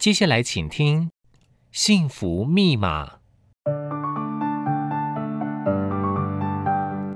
[0.00, 1.08] 接下来请听
[1.70, 3.04] 《幸福密码》。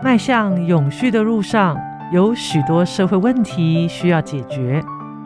[0.02, 1.78] 迈向永续的路上，
[2.12, 4.84] 有许多社会问题需要解决。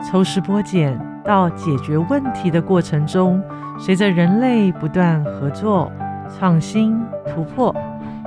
[0.09, 3.43] 抽丝剥茧到解决问题的过程中，
[3.77, 5.91] 随着人类不断合作、
[6.29, 6.97] 创新、
[7.27, 7.75] 突破，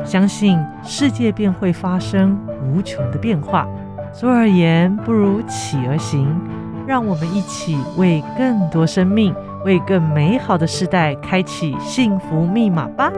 [0.05, 3.67] 相信世界便会发生无穷的变化。
[4.13, 6.39] 坐而言，不如起而行。
[6.85, 9.33] 让我们一起为更多生命、
[9.65, 13.13] 为更美好的世代开启幸福密码吧！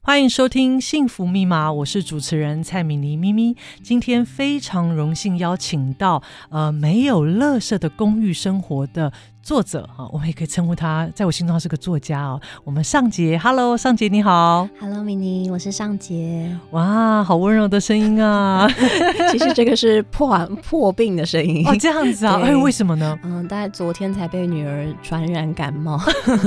[0.00, 3.56] 欢迎收听《幸福密码》，我是主持人蔡米妮咪咪。
[3.82, 9.12] 今天非常荣幸邀请到呃没有垃圾的公寓生活的。
[9.42, 12.40] 作者哈，我们也可以称呼他，在我心中他是个作家哦。
[12.62, 16.56] 我们尚杰，Hello，尚杰你好，Hello，米妮，我是尚杰。
[16.70, 18.68] 哇，好温柔的声音啊！
[19.32, 22.40] 其实这个是破破病的声音 哦，这样子啊？
[22.40, 23.18] 哎，为什么呢？
[23.24, 26.00] 嗯，大概昨天才被女儿传染感冒，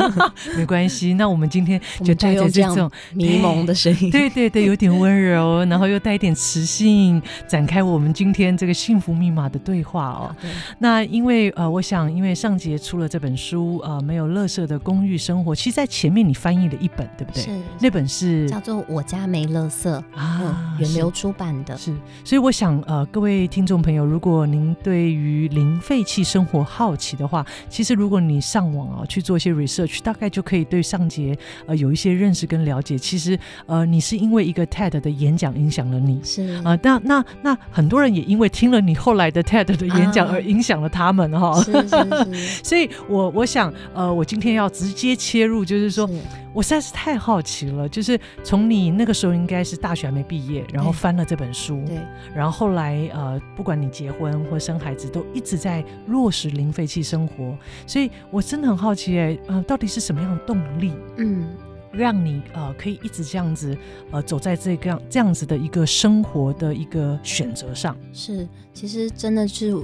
[0.56, 1.14] 没关系。
[1.16, 10.34] 那我们今天就带着这种迷蒙的声音，对对对，有点温柔，然后又带一点磁性，展开我们今天这个幸福密码的对话哦。
[10.80, 12.80] 那因为呃，我想因为尚洁。
[12.86, 15.56] 出了这本书，呃，没有垃圾的公寓生活。
[15.56, 17.42] 其实，在前面你翻译了一本，对不对？
[17.42, 21.76] 是，那本是叫做《我家没垃圾》啊，远流出版的。
[21.76, 21.92] 是，
[22.24, 32.98] 所以我想，呃，各位听众朋友，如果您对于零废弃生活好奇的话，其实如果你上网啊去做一些 research，大概就可以对上节呃有一些认识跟了解。
[32.98, 41.60] 其实，呃，你是因为一个 TED 的演讲影响了你，是啊，那那那很多人也因为听了你后来的 TED 的演讲而影响了他们哈。
[41.64, 42.64] 是是是。
[42.64, 42.75] 所以
[43.08, 46.14] 我我想，呃，我今天要直接切入，就是说，是
[46.54, 47.88] 我实在是太好奇了。
[47.88, 51.98] 就是从你那个时候应该是大学还没毕业，然后翻了这本书，对，
[52.36, 57.58] 然后后来呃，不管你结婚或生孩子，都一直在落实零废弃生活。
[57.86, 61.48] 所以我真的很好奇，哎，呃，到底是什么样的动力，嗯，
[61.92, 63.78] 让你呃可以一直这样子
[64.12, 67.96] 呃走在这个这样子的一个生活的一个选择上？
[68.12, 69.76] 是，其实真的是。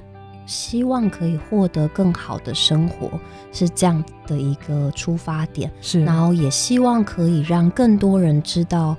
[0.46, 3.12] 希望可以获得更好的生活，
[3.54, 5.72] 是这样的一个出发点。
[5.82, 8.98] 是，然后也希望可以让更多人知道，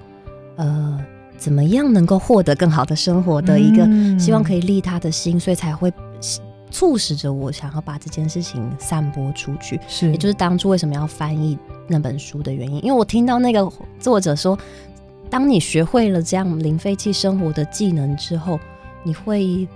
[0.56, 0.98] 呃，
[1.36, 5.92] 怎么样能够获得更好的生活的一个，嗯、希望可以利他的心，所以才会
[6.70, 9.78] 促使着我想要把这件事情散播出去。
[9.86, 13.70] 是，也就是当初为什么要翻译那本书的原因，因为我听到那个
[14.00, 14.58] 作者说，
[15.28, 18.58] 当你学会了这样零废弃生活的技能之后，
[19.02, 19.68] 你会。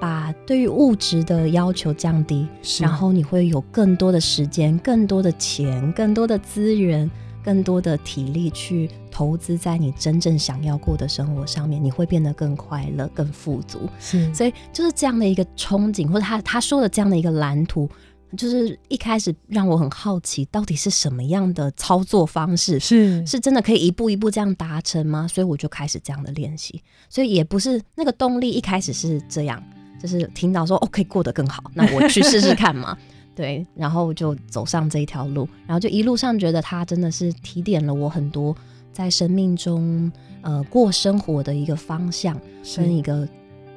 [0.00, 2.48] 把对于物质的要求降低，
[2.80, 7.08] 然后你会有更多的时间、更多的钱、更多的资源、
[7.44, 13.88] 更多的体力去投资在你真正想要过的生活上面，你会变得更快乐、更富足。
[14.00, 17.88] 是，所以就是这样的一个憧憬，或者他他说的这样的一个蓝图，
[18.36, 25.28] 就是一开始让我很好奇，到底是什么样的操作方式，是是真的可以一步一步这样达成吗？
[25.28, 26.82] 所以我就开始这样的练习。
[27.08, 29.62] 所以也不是那个动力一开始是这样。
[30.00, 32.96] 就是听到说哦，可以过得更好，那我去试试看嘛。
[33.36, 38.54] 对，然后就走上这一条路，然后就一路上觉得他真的是提点了我很多
[38.92, 40.10] 在生命中
[40.42, 42.38] 呃过生活的一个方向
[42.76, 43.26] 跟一个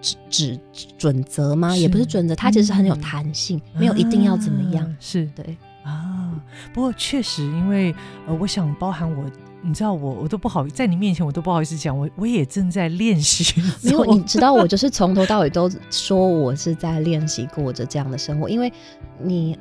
[0.01, 0.59] 指指
[0.97, 1.77] 准则吗？
[1.77, 4.83] 也不是准则，它其实很有弹性，嗯、没有一定要怎么样。
[4.85, 6.33] 啊、是对啊，
[6.73, 7.95] 不过确实，因为
[8.27, 9.23] 呃，我想包含我。
[9.65, 13.61] 你知道我，我都不好在你面前，我都不好意思讲，我我也正在练习。
[13.81, 18.71] 没有，你知道我就是从头到尾都说我是在练习过着这样的生活，因为
[19.19, 19.57] 你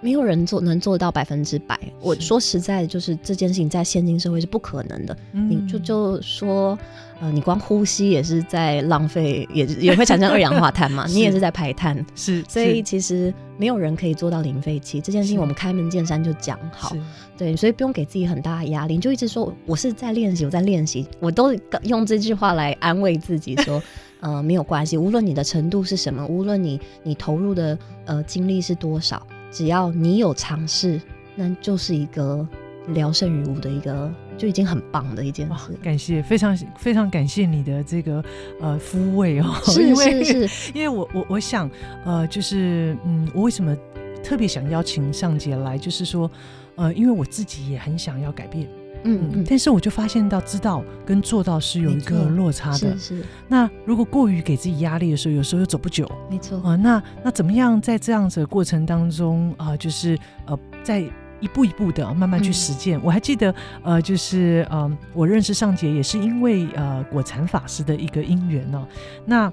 [0.00, 1.78] 没有人做能做到百分之百。
[2.00, 5.16] 我说实在的，就是这件事情在现今社会是不可能的。
[5.32, 6.78] 嗯、你就就说。
[7.18, 11.06] 呃，你光呼吸也是在浪费，也 也会产生二氧化碳嘛？
[11.08, 15.40] 你也是在排碳，是，所以其实没有人可以做到零废弃这件事情。
[15.40, 16.94] 我们开门见山就讲好，
[17.38, 21.54] 对，所以不用给自己很大的压力，你就一直说我是在练习，我在练习，我都
[21.84, 23.82] 用这句话来安慰自己说，
[24.20, 31.00] 呃，没有关系，无论你的程度是什么，无论你你投入的呃精力是多少，只要你有尝试，
[31.34, 32.46] 那就是一个
[32.88, 34.12] 聊胜于无的一个。
[34.38, 38.22] 就已经很棒的一件事，感谢，非常非常感谢你的这个
[38.60, 41.70] 呃 抚慰哦，是因为是是 因为我我我想
[42.04, 43.74] 呃就是嗯，我为什么
[44.22, 46.30] 特别想邀请尚姐来，就是说
[46.74, 48.68] 呃，因为我自己也很想要改变，
[49.06, 53.22] 嗯嗯，嗯但是我就发现到知道跟做到是有一个落差的，是是。
[53.48, 56.76] 那如果过于给自己压力的时候，有时候又走不久，没错啊、呃。
[56.76, 61.04] 那那怎么样在这样子的过程当中啊、呃，就是呃在。
[61.38, 62.98] 一步一步的慢慢去实践。
[62.98, 63.54] 嗯、我还记得，
[63.84, 68.86] 呃，就是呃，我认识尚杰也是因为呃果禅法师的一个因缘哦。
[69.26, 69.52] 那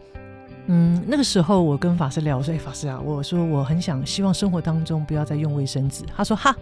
[0.67, 6.55] 嗯，那个时候我跟法师聊，我说：“哎，法师啊，我说我很想希望生活当中不要再用卫生纸。”他说：“哈，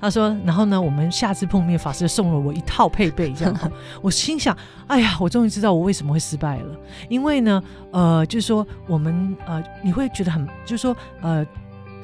[0.00, 3.72] 他说，然后呢，我们下次碰面，法师送了我一套配备，这样。
[4.02, 4.56] 我心想：
[4.86, 6.76] 哎呀，我终于知道我为什么会失败了，
[7.08, 11.44] 因为呢，呃，就是说我们呃，你会觉得很，就是说呃，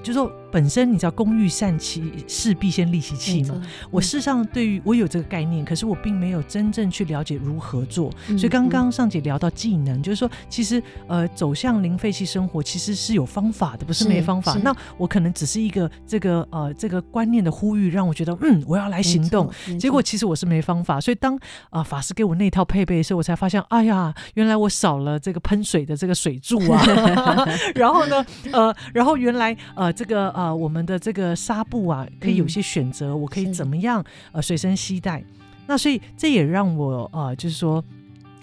[0.03, 3.61] 就是说。”本身你知道工欲善其事，必先利其器嘛。
[3.91, 8.09] 我事实上对于我有这个概念，可是我并没有真正去了解如何做。
[8.39, 14.55] 所以刚刚上姐聊到技能，就是说其实呃走向零废弃生活其实是有方法的，不是没方法。
[14.63, 19.51] 那我可能只是一个这个呃这个观念的呼吁，让我觉得嗯我要来行动。
[19.77, 21.01] 结果其实我是没方法。
[21.01, 21.35] 所以当
[21.71, 26.81] 啊、呃、法师给我那套配备的时候，我才发现哎呀，原来我少了这个喷水的这个水柱啊。
[27.75, 30.44] 然后呢呃然后原来呃这个呃。
[30.45, 35.25] 啊，我们的这个纱布啊，可以有些选择，嗯、我可以怎么样呃随身携带？
[35.67, 37.83] 那所以这也让我呃，就是说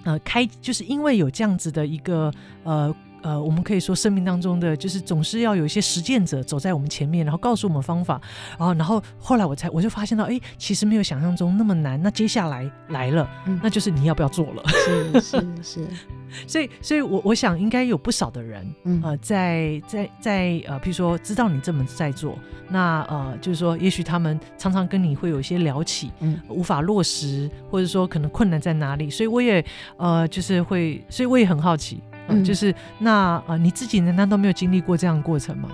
[0.04, 2.34] 呃开，就是因为有这样子的一个
[2.64, 2.96] 呃。
[3.24, 8.20] 呃，我们可以说生命当中的就是总是要有一些实践者走在我们前面，然后告诉我们方法，
[8.58, 12.02] 然后然后后来我才我就发现到，哎，其实没有想象中那么难。
[12.02, 14.64] 那接下来来了，嗯、那就是你要不要做了？
[14.70, 15.88] 是是是，是
[16.48, 22.38] 所以所以我我想应该有不少的人，嗯、呃，在在在呃，譬如说知道你这么在做，
[22.70, 29.64] 那呃，就是说也许他们常常跟你会有一些聊起，嗯，无法落实，或者说可能困难在哪里，所以我也
[29.98, 32.00] 呃，就是会，所以我也很好奇。
[32.28, 35.70] 嗯，就是那呃，你自己难道没有经历过这样的过程吗？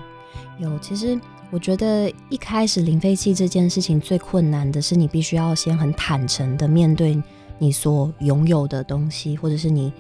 [0.57, 1.19] 有，其实
[1.51, 7.21] 我觉得一开始零废弃这件事情最困难的是，你必须要先很坦诚的面对
[7.59, 9.92] 你所拥有的东西，或者是你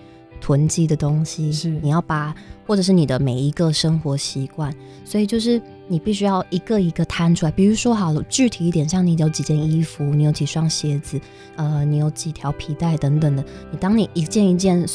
[0.41, 2.33] 囤积的东西，是你要把，
[2.65, 4.73] 或者是你的每一个生活习惯，
[5.03, 7.51] 所以就是你必须要一个一个摊出来。
[7.51, 11.19] 比如说好了，具体一点，像你有几件衣服，你有几双鞋子，
[11.55, 14.85] 呃，你有几条皮带等等的，你当你一件一件。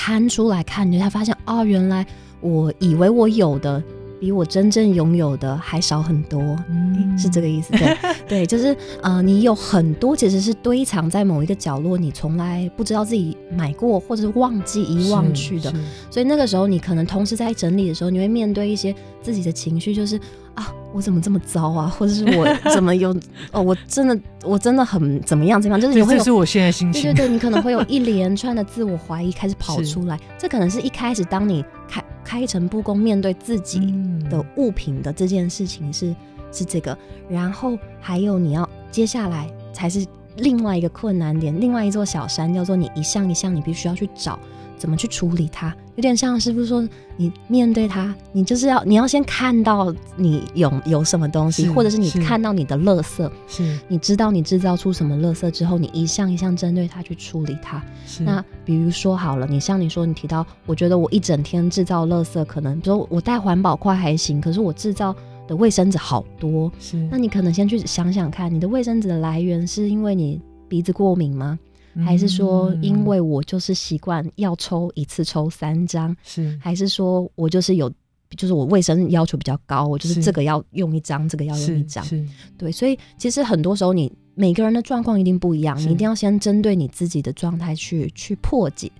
[0.00, 2.06] 摊出来看，你才发现哦，原来
[2.40, 3.82] 我以为我有的
[4.20, 7.96] 比我真正拥有的还少很多，嗯，是这个意思，对，
[8.28, 15.72] 对，就是呃，你有很多其实是堆藏在某一个角落，你从来不知道自己买过，或者是忘记遗忘去的，
[16.10, 20.18] 所以那个时候你可能同时在整理的时候，你会面对一些自己的情绪，就是。
[20.58, 21.86] 啊，我怎么这么糟啊？
[21.86, 23.14] 或者是我怎么有
[23.52, 23.62] 哦？
[23.62, 25.62] 我真的，我真的很怎么样？
[25.62, 25.80] 怎么样？
[25.80, 27.00] 就是你会是我现在心情。
[27.00, 30.18] 对对对，你可能会有一连串的自我怀疑开始跑出来。
[30.36, 33.80] 这可能是一开始当你开开诚布公面对自己
[34.28, 36.16] 的物品的这件事情是、嗯、
[36.52, 36.96] 是这个，
[37.26, 44.38] 然后还有你要接下来才是另外一个困难点，另外一座小山叫做你一项一项你必须要去找。
[44.76, 45.74] 怎么去处理它？
[45.98, 57.82] 有点像师傅说，你面对它，你就是要你要先看到你有有什么东西，或者是你看到你的垃圾，是你知道你制造出什么垃圾之后，你一项一项针对它去处理它。
[58.06, 65.12] 是那比如说好了，你像你说你提到，我觉得我一整天制造垃圾，可能比如说我带环保筷还行，可是我制造
[65.48, 66.70] 的卫生纸好多。
[66.78, 71.58] 是那你可能先去想想看，你的卫生纸的来源是因为你鼻子过敏吗？
[72.04, 77.90] 还是说，因为我就是习惯要抽一次抽三张，是还是说我就是有，
[78.36, 82.04] 就是我卫生要求比较高，我就是这个要用一张，这个要用一张，
[82.56, 88.90] 对，所以其实很多时候你每个人的状况一定不一样，你一定要先针对你自己的状态去去破解。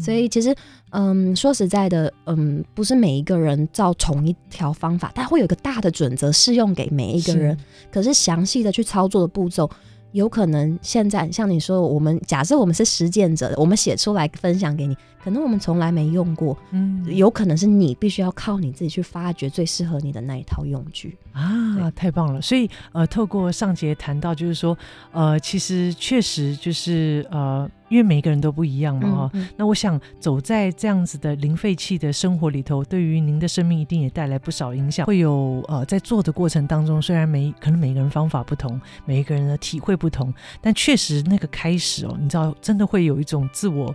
[0.00, 0.54] 所以其实，
[0.90, 7.54] 嗯，说实在的，嗯，不是每一个人照同一条方法，它会有一个大的准则适用给每一个人，
[7.92, 9.70] 可是详细的去操作的步骤。
[10.16, 22.40] 有可能现在像你说，我们假设我们是实践者，我们写出来分享给你，可能我们从来没用过，嗯，有可能是你必须要靠你自己去发掘最适合你的那一套用具啊，对太棒了！
[22.40, 24.76] 所以呃，透过上节谈到，就是说
[25.12, 27.70] 呃，其实确实就是呃。
[27.88, 29.48] 因为每个人都不一样嘛，哈、嗯嗯。
[29.56, 35.06] 那我想走在这样子的零废弃的生活里头，对于您的生命一定也带来不少影响。
[35.06, 43.94] 会有呃，在做的过程当中，虽然每可能每个人方法不同，每一个人的体会不同，但确实那个开始哦，你知道，真的会有一种自我，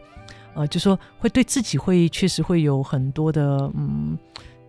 [0.54, 4.18] 呃，就说会对自己会确实会有很多的嗯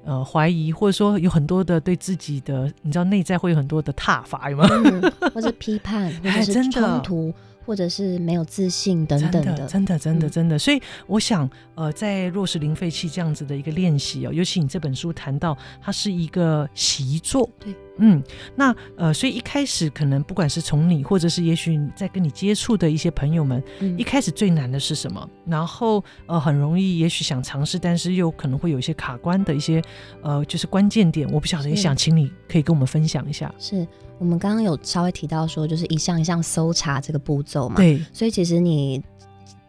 [0.05, 4.69] 呃怀疑，或者说有很多的对自己的，你知道内在会有很多的踏伐，有吗？
[4.71, 7.33] 嗯、或者批判，或者是 冲突。
[7.65, 10.59] 或者是没有自信等等的，真的，真的，真的。
[10.59, 18.23] 所以我想，呃，在弱势零废弃这样子的一个练习哦，尤其你这本书谈到，它是一个习作，对，嗯，
[18.57, 25.29] 那呃，所以一开始可能不管是从你，或者是也许在跟你接触的一些朋友们，嗯，一开始最难的是什么？
[25.47, 29.83] 然后呃，很容易，也许想尝试，但是又可能会有一些卡关的一些
[30.23, 31.31] 呃，就是关键点。
[31.33, 33.53] 我不晓得，也想请你可以跟我们分享一下。
[33.59, 33.87] 是。
[34.23, 39.03] 我们刚刚有稍微提到说，就是一项一项搜查这个步骤嘛，对，所以其实你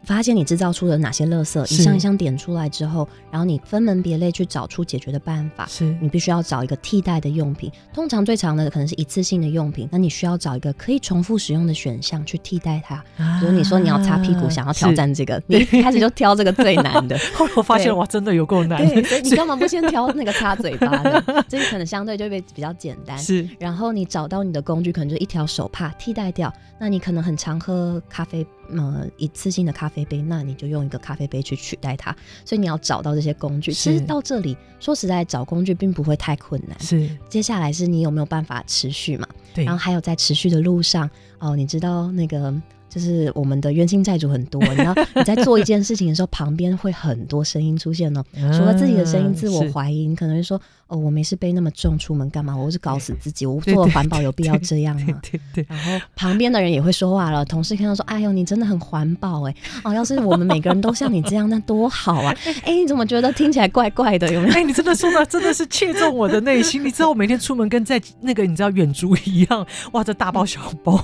[0.04, 5.66] 发现你制造出了哪些垃圾，一项一项点出来之后，然后你分门别类去找出解决的办法。
[5.68, 12.96] 是你必须要找一个替代的用品，通常最长的可能是一次性的用品，那你需要找一个可以重复使用的选项去替代它。
[13.18, 17.18] 啊、比如你说你要擦屁股，想要挑战这个，你一开始就挑这个最难的。
[17.34, 18.78] 后来我发现哇，真的有够难。
[18.86, 21.24] 对，所以你干嘛不先挑那个擦嘴巴的？
[21.48, 23.18] 这个可能相对就会比较简单。
[23.18, 26.54] 是，然后你找到你的工具，可能就一条手帕替代掉。
[26.80, 28.46] 那你可能很常喝咖啡。
[28.70, 32.16] 呃，一次性的咖啡杯，那你就用一个咖啡杯去取代它。
[32.46, 33.72] 所以你要找到这些工具。
[33.72, 36.80] 其实到这里，说实在，找工具并不会太困难。
[36.80, 39.28] 是，接下来是你有没有办法持续嘛？
[39.54, 39.66] 对。
[39.66, 42.54] 然后还有在持续的路上，哦，你知道那个
[42.90, 44.62] 就是我们的冤亲债主很多。
[44.74, 48.24] 你要 你在做一件事情的时候，旁边会很多声音出现哦。
[48.34, 50.60] 除了自己的声音，自我怀疑，你可能会说。
[50.88, 52.56] 哦，我没事背那么重出门干嘛？
[52.56, 53.46] 我是搞死自己。
[53.46, 55.20] 我做环保有必要这样吗？
[55.24, 55.66] 对对。
[55.68, 59.56] 然后旁边的人也会说话了，同事看到说：“哎呦，你真的很环保哎！
[59.84, 62.36] 哦，要是我们每个人都像你这样，那多好啊！
[62.64, 64.32] 哎，你怎么觉得听起来怪怪的？
[64.32, 64.54] 有没有？
[64.54, 66.84] 哎，你真的说的真的是切中我的内心。
[66.84, 71.04] 你知道我每天出门跟在那个你知道远足一样，哇，这大包小包。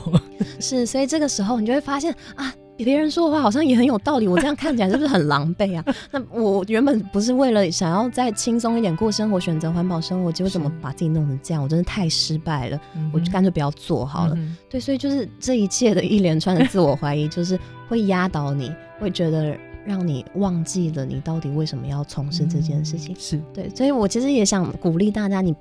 [0.59, 2.53] 是，所以这个时候你就会发现啊。
[2.83, 5.85] 别人说的话好像也很有道理，我这样看起来是不是很狼狈啊？
[6.11, 11.61] 那我原本不是为了想要再轻松一点过生活，选择环保生活，结果怎么把自己弄成这样？
[11.61, 12.79] 我真的太失败了，
[13.13, 14.33] 我就干脆不要做好了。
[14.35, 19.55] 嗯、对，所以就是这一切的一连串的自我怀疑，就是会压倒你，会觉得
[19.85, 23.15] 让你忘记了你到底为什么要从事这件事情。
[23.19, 25.55] 是对，所以我其实也想鼓励大家，你。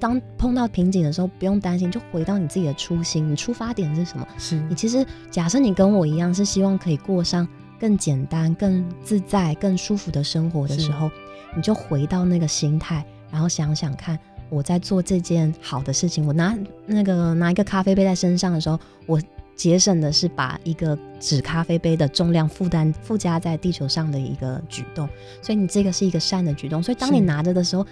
[0.00, 3.30] 当碰到瓶颈的时候，不用担心，就回到你自己的初心。
[3.30, 4.26] 你出发点是什么？
[4.38, 7.46] 是你其实假设你跟我一样，是希望可以过上
[7.78, 11.10] 更简单、更自在、更舒服的生活的时候，
[11.54, 14.18] 你就回到那个心态，然后想想看，
[14.48, 16.26] 我在做这件好的事情。
[16.26, 16.56] 我拿
[16.86, 19.20] 那个拿一个咖啡杯在身上的时候，我
[19.54, 25.08] 节省的是把一个纸咖啡杯的重量负担附加在地球上的一个举动。
[25.42, 26.82] 所以你这个是一个善的举动。
[26.82, 27.86] 所以当你拿着的时候。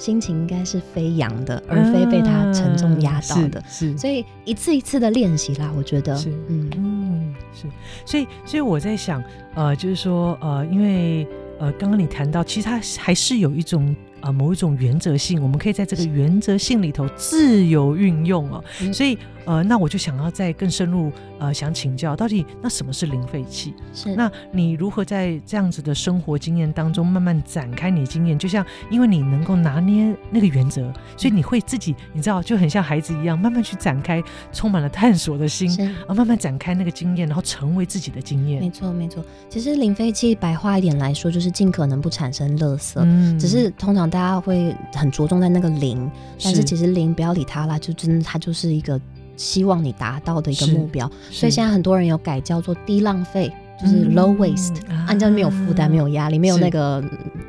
[0.00, 3.62] 心情应该是飞扬的，而非被它沉重压倒的。
[3.68, 7.66] 是，是，所以一次一次的练习啦，我觉得，是，嗯嗯，是，
[8.06, 9.22] 所以，所以我在想，
[9.54, 11.28] 呃，就是说，呃，因为，
[11.58, 13.94] 呃，刚刚你谈到，其实它还是有一种。
[14.22, 18.62] 呃，某一种原则性，我们可以在这个原则性里头自由运用哦。
[18.92, 23.72] 所以，呃，那我就想要再更深入，呃，想请教，到底那什么是零废弃？
[23.94, 28.38] 是，那你如何在这样子的生活经验当中慢慢展开你经验？
[28.38, 34.22] 就像因为你能够拿捏那个原则，所以你会自己，你知道，就很像孩子一样，慢慢去展开，
[34.52, 35.70] 充满了探索的心，
[36.06, 38.60] 啊，慢慢展开那个经验，然后成为自己的经验。
[38.60, 39.24] 没错，没错。
[39.48, 42.92] 其实零废弃白话一点来说，就是尽可能不产生垃圾。
[42.96, 44.09] 嗯，只是通常。
[44.10, 46.10] 大家会很着重在那个零，
[46.42, 49.00] 但是其实零不要理它啦，就真的它就是一个
[49.36, 51.10] 希望你达到的一个目标。
[51.30, 53.50] 所以现在很多人有改叫做低浪费，
[53.80, 54.76] 就是 low waste，
[55.06, 57.02] 按照没有负担、没有压力、没有那个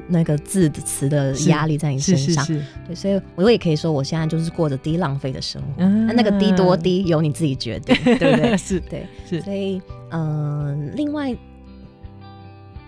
[0.08, 2.46] 那个字的词的压力在你身上。
[2.88, 5.84] 对，所以我也可以说，我现在就是过着低浪费的生活。
[5.84, 8.56] 那那个低多低由你自己决定， 对不对？
[8.58, 9.42] 是对，是。
[9.42, 11.36] 所以嗯、呃，另外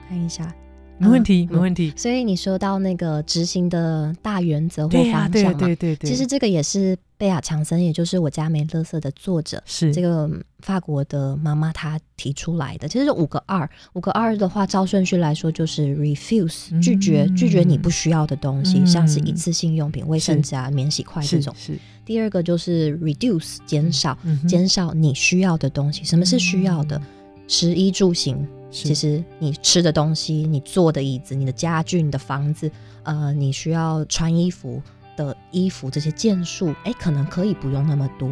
[0.07, 0.53] 看一下。
[1.03, 1.93] 没问题，没问题。
[1.95, 6.09] 所以你说到那个执行的大原则或方向嘛，对对对对对。
[6.09, 10.29] 其实这个也是贝亚强森，也就是我家没垃圾的作者，是这个
[10.59, 12.87] 法国的妈妈她提出来的。
[12.87, 21.53] 其实五个二五个二的话，照顺序来说就是 refuse 拒绝拒绝你不需要的东西，像是一次性用品、卫生纸啊、免洗筷这种。
[21.57, 21.77] 是。
[22.05, 24.17] 第二个就是 reduce 减少，
[24.47, 26.03] 减少你需要的东西。
[26.03, 27.01] 什么是需要的？
[27.47, 28.45] 食衣住行。
[28.73, 32.69] 其实你吃的东西、你坐的椅子、你的家具、你的房子，
[33.03, 34.81] 呃，你需要穿衣服
[35.15, 38.27] 的衣服这些件数，哎，可能可以不用那么多。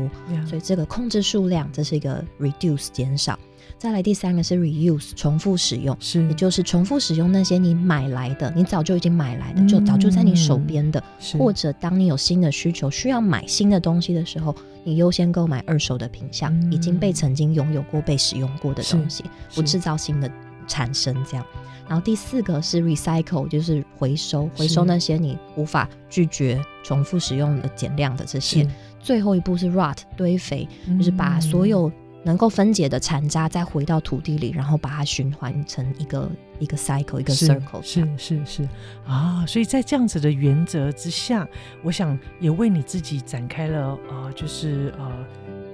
[0.47, 3.37] 所以这个控制数量，这是一个 reduce 减少。
[3.77, 14.55] 再来第三个是 reuse 重复使用，是，也就是重复使用那些你买来的，你早就已经买来的，就早就在你手边的，嗯、或者当你有新的需求需要买新的东西的时候。
[14.83, 19.23] 你优先购买二手的品相，嗯、已经被曾经拥有过、被使用过的东西，
[19.53, 20.27] 不制造新的
[20.65, 21.13] 产生。
[21.23, 21.45] 这样，
[21.87, 28.67] 然后第四个是 recycle，就是回收，回收那些你无法拒绝重复使用的减量的这些。
[28.99, 31.91] 最后一步是 rot，堆肥，就是把所有。
[32.23, 37.81] 能够分解的残渣再回到土地里，然后把它循环成一个一个 cycle，一个 circle。
[37.81, 38.69] 是是是
[39.05, 41.47] 啊，所以在这样子的原则之下，
[41.83, 45.11] 我想也为你自己展开了呃，就是呃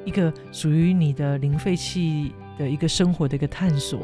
[0.05, 3.99] 一个属于你的零废弃的一个生活的一个探索。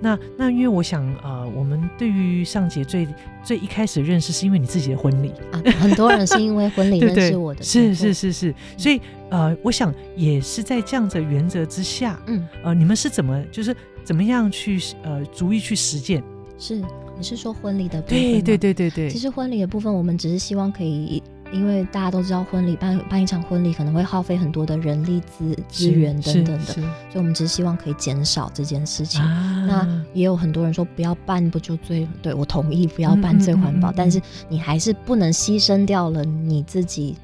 [0.00, 3.06] 那那因为我想呃，我们对于尚杰最
[3.42, 9.00] 最一开始认识是因为你自己的婚礼啊，很多人是因为婚礼 认识我的，是是是是，所以。
[9.30, 16.22] 呃，我想也是在这样的原则之下，嗯，呃，你们是怎么就是怎么样去呃逐一去实践？
[16.58, 16.82] 是，
[17.14, 18.18] 你是说婚礼的部分？
[18.18, 19.10] 对对对对对。
[19.10, 21.22] 其实婚礼的部分，我们只是希望可以。
[21.52, 29.20] 因为大家都知道，婚礼办办一场婚礼可能会耗费很多的人力资资源等等的，所以我们只是希望可以减少这件事情。
[29.22, 37.16] 啊、那也有很多人说不要办，不就最对，我同意不要办最环保，嗯嗯嗯嗯，但是你还是不能牺牲掉了你自己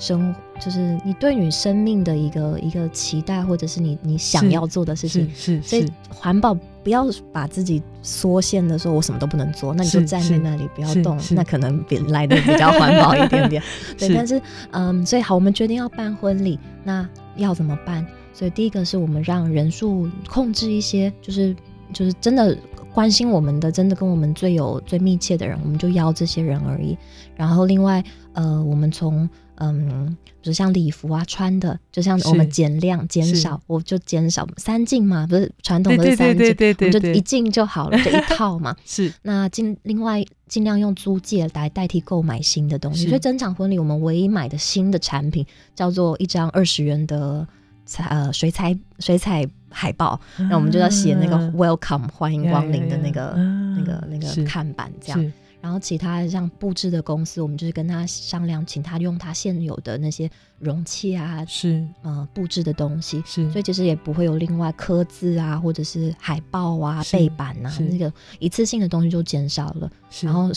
[0.00, 5.28] 生，就是你对你生命的一个一个期待，或者是你你想要做的事情。
[5.32, 6.56] 是，是，是，所以环保。
[6.82, 13.62] 不要把自己缩限的说，我什么都不能做，那你就站在那里不要动，那可能比来的比较环保一点点。
[13.98, 14.40] 对，但是
[14.70, 18.06] 嗯，所以好，我们决定要办婚礼，那要怎么办？
[18.32, 21.54] 所以第一个是我们让人数控制一些，就是
[21.92, 22.56] 就是真的
[22.94, 26.96] 关心我们的，真的跟我们最有最密切的人，我们就邀这些人而已。
[27.36, 28.02] 然后另外
[28.32, 29.28] 呃，我们从
[29.60, 30.16] 嗯。
[30.42, 36.46] 比如像礼服啊，穿的就像我们减量减少，我就减少三进嘛，不是传统的三进，
[36.78, 38.74] 我们就一进就好了， 这一套嘛。
[38.86, 43.06] 是那尽另外尽量用租借来代替购买新的东西。
[43.06, 47.46] 所以整场婚礼我们唯一买的新的产品叫做一张二十元的
[47.84, 53.36] 彩呃水彩水彩海报，那、啊、我们就要写那个 Welcome 欢迎光临的那个、啊、
[53.76, 55.32] 那个那个看板这样。
[55.60, 61.86] 然后其他像布置的公司，我们就是跟他商量，请他用他现有的那些容器啊，是。
[62.02, 69.90] 呃布置的东西，是，所以其实也不会有另外刻字啊，或者是海报啊、背板啊，那个一次性的东西就减少了。
[70.22, 70.50] 然后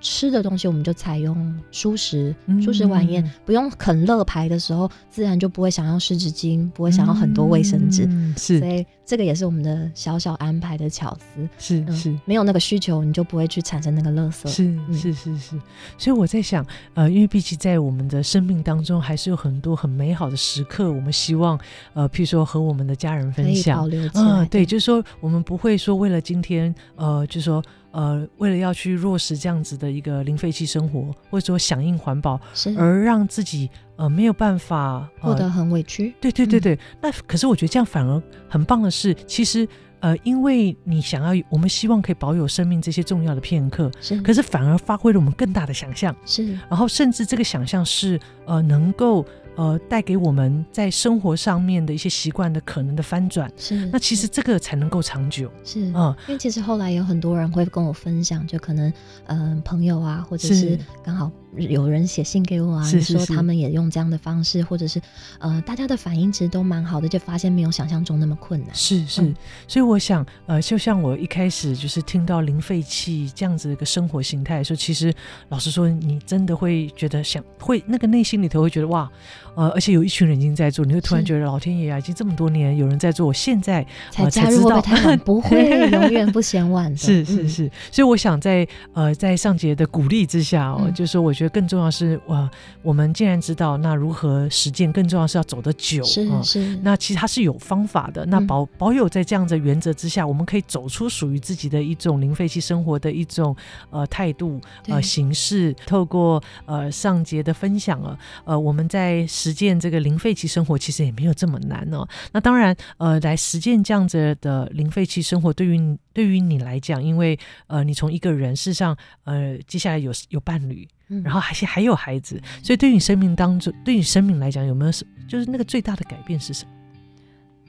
[0.00, 1.36] 吃的东西我们就采用
[1.70, 11.48] 蔬食，蔬食晚宴不用啃乐牌的时候，自然就不会想要湿纸巾，不会想要很多卫生纸，是，所以这个也是我们的小小安排的巧思。
[11.58, 14.46] 是是，没有那个需求，你就不会去产生那个垃圾。
[14.46, 15.58] 是是是是，
[15.96, 16.62] 所以我在想，
[16.92, 21.58] 呃，因为毕竟在我们的生命当中，还是有很多很美好的时刻，我们希望，
[21.94, 27.64] 呃，譬如说和我们的家人分享，嗯，对，就是说我们不会说为了今天，呃，就是说。
[27.90, 32.40] 呃，为了要去落实这样子的一个零废弃生活，或者说响应环保，
[32.76, 36.14] 而让自己呃没有办法过得很委屈。
[36.20, 39.66] 对对对对，嗯、那可是我觉得这样反而很棒的是，其实
[40.00, 49.24] 呃，因为你想要，我们希望可以保有生命这些重要的片刻，是，可是反而发挥了我们更大的想象，是，然后甚至这个想象是呃能够。
[49.58, 53.74] 呃，带给我们在生活上面的一些习惯的可能的翻转，是。
[53.92, 55.90] 那其实这个才能够长久，是。
[55.96, 58.88] 嗯，因为其实后来有很多人会跟我分享，就可能
[59.26, 60.78] 嗯、呃、朋友啊，或者是。
[61.04, 61.28] 刚好。
[61.56, 65.00] 有人写信给我啊，是是是说他们也用这样的方式，或者是
[65.38, 68.74] 呃，大家的反应其实都蛮好的，就发现没有想象中那么困难。
[68.74, 69.34] 是是、嗯，
[69.66, 75.12] 所以我想，呃，就像我一开始就是听到零废弃这样子的一个生活形态，说其实
[75.48, 79.10] 老实说，你真的会觉得想会那个内心里头会觉得哇，
[79.56, 85.18] 呃，而且有一群人已经在做，你会突然觉得老天爷啊，已经这么多年有人在做，我现在、呃、才加入会不会太晚？
[85.20, 86.96] 不会，永远不嫌晚的。
[86.98, 91.48] 是是是，所以我想在呃在上杰的鼓励之下哦，嗯、就是说我觉得。
[91.58, 92.48] 更重要是，哇，
[92.82, 94.92] 我们既然知道，那如何实践？
[94.92, 96.02] 更重要是要走得久。
[96.04, 98.24] 是是、嗯，那其实它是有方法的。
[98.26, 103.56] 那保保有在这样的原则之下，我们可以走出属于自己的一种零废弃生活的一种
[103.90, 105.74] 呃态度呃形式。
[105.86, 112.06] 透过呃上节的分享啊，呃我们在实践这个零废弃生活，其实也没有这么难哦。
[112.32, 120.88] 那当然，呃来实践这样子的零废弃生活，对于对于你来讲，因为呃你从一个人，事实上呃接下来有有伴侣。
[121.24, 126.70] 然后还是还有孩子，所以对于你生命当中，对于生命来讲，有没有什就是那个最大的改变是什么？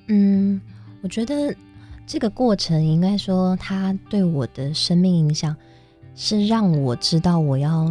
[0.07, 0.59] 嗯，
[1.01, 1.55] 我觉得
[2.05, 5.55] 这个过程应该说，它对我的生命影响
[6.15, 7.89] 是让我知道，我要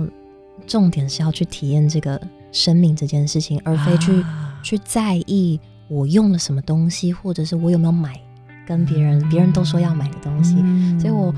[0.67, 2.21] 重点是要去体验这个
[2.53, 8.21] 生命这件事情，而非去、啊、去在意我用了什么东西，或者是我有没有买
[8.69, 10.57] 跟别人、嗯、别人都说要买的东西。
[10.59, 11.35] 嗯、所以我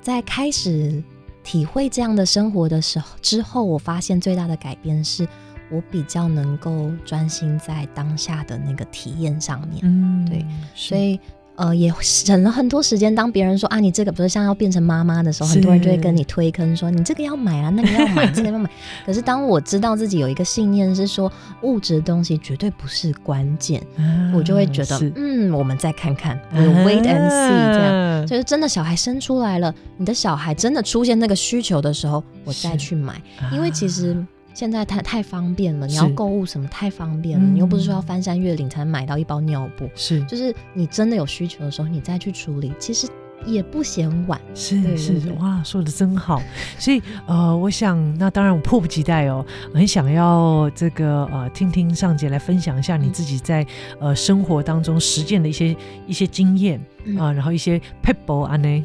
[0.00, 1.00] 在开始。
[1.44, 5.26] 体会这样的生活的时候之后，我发现最大的改变是
[5.72, 9.80] 我比较能够专心在当下的那个体验上面。
[9.82, 11.18] 嗯，对，所以
[11.56, 13.14] 呃也省了很多时间。
[13.14, 18.70] 当别人说啊，你这个不是像要变成妈妈的时候，很多人就会跟你推坑说你这个要买啊，那个要买，这个要买。
[19.06, 21.30] 可是当我知道自己有一个信念是说
[21.62, 28.26] 物质的东西绝对不是关键，啊，我就会觉得嗯，我们再看看，我 wait and see 这样。
[28.26, 33.20] 就是真的，小孩生出来了，你的小孩真的出现那个需求的时候，我再去买。
[33.52, 34.16] 因为其实
[34.54, 39.88] 现在太太方便了，你要购物什么太方便了，你又不是说要翻山越岭才能买到一包尿布。
[39.94, 42.72] 是，就是你真的有需求的时候，你再去处理。
[42.78, 43.08] 其实
[43.44, 44.40] 也不嫌晚。
[44.54, 46.40] 是是哇，说的真好。
[46.78, 53.66] 所以呃，我想那当然我迫不及待哦，很想要这个呃听听尚姐来分享一下你自己在
[53.98, 58.84] 呃生活当中实践的一些一些经验啊、嗯呃，然后一些撇步啊呢。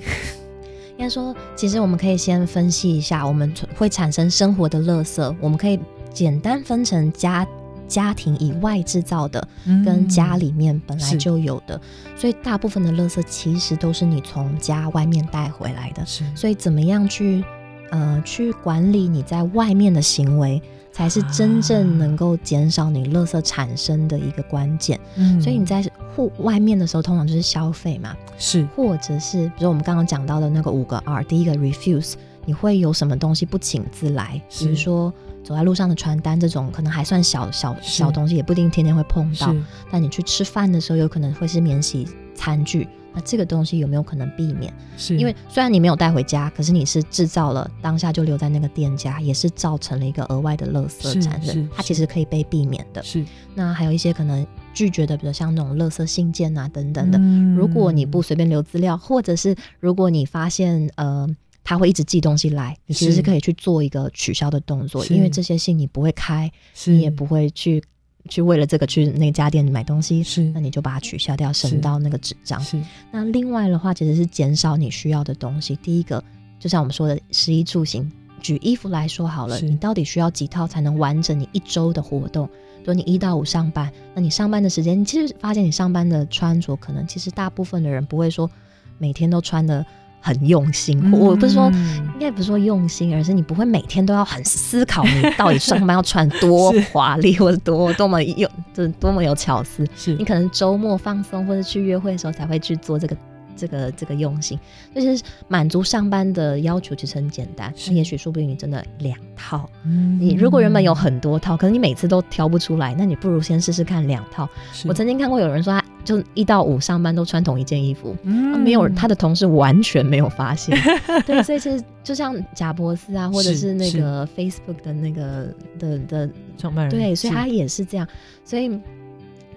[0.97, 5.79] 应该说，其实我们可以先分析一下，我们会产生生活的垃圾，我们可以
[6.13, 7.47] 简单分成家。
[7.87, 9.47] 家庭以外制造的，
[9.85, 16.05] 跟家里面本来就有的，嗯、所以大部分的垃圾其实都是你从家外面带回来的。
[16.35, 17.41] 所以怎么样去
[17.89, 24.99] 呃去管理你在外面的行为，才是真正能够减少你垃圾产生的一个关键。
[25.15, 25.81] 嗯，所以你在
[26.17, 35.13] 户外面的时候，通常就是消费嘛，是，或者是比如我们刚刚讲到的那个五个 R，第一个 refuse，你会有什么东西不请自来，比如说。
[35.43, 39.55] 走在路上的传单，这种可能还算小小小东西，也不一定天天会碰到。
[39.89, 44.73] 但你去吃饭的时候，有可能会是免洗餐具，那这个东西有没有可能避免？
[44.97, 51.69] 是因为虽然你没有带回家，可是你是制造了当下就留在那个店家，也是造成了一个额外的垃圾产生。
[51.73, 53.01] 它其实可以被避免的。
[53.01, 53.23] 是
[53.55, 54.45] 那还有一些可能
[54.77, 61.27] 拒绝的，比如像那种垃圾信件啊等等的，嗯、如果你不随便留资料，或者是如果你发现呃。
[61.69, 66.49] 他会一直寄东西来，你其实是可以去做一个取消的动作，因为这些信你不会开，
[66.85, 67.83] 你也不会去
[68.29, 72.57] 去为了这个去那家店买东西，是，那你就把它取消掉，省到那个纸张。
[72.61, 75.75] 是，那另外的话，其实是减少你需要的东西。
[75.83, 76.23] 第一个，
[76.57, 78.09] 就像我们说的，食衣住行。
[78.41, 82.47] 举衣服来说好了，你到底需要几套才能完整你一周的活动？
[82.47, 88.49] 比如你一到五上班，那你上班的时间，你其实发现你上班的穿着，可能其实大部分的人不会说
[88.97, 89.85] 每天都穿的。
[90.19, 99.87] 很用心，嗯、我不是说，应该不是说用心，而是你不会每天都要很思考你到底上班要穿多 华丽，或者多多么有，就是多么有巧思。
[99.95, 103.15] 是你可能周末放松或者去约会的时候才会去做这个
[103.57, 104.57] 这个这个用心，
[104.95, 107.73] 就是满足上班的要求其实很简单。
[107.87, 114.47] 那也许说不定你真的两套，嗯，你如果原本有很多套，可能你每次都挑不出来，那你不如先试试看两套。
[114.87, 115.83] 我曾经看过有人说他。
[116.07, 120.73] 就一到五上班都穿同一件衣服，嗯，没有他的同事完全没有发现。
[121.27, 128.07] 对，所以其实就像贾伯斯啊，或者是那个 Facebook 的那个的的创办人，对，所以他也是这样。
[128.45, 128.79] 所以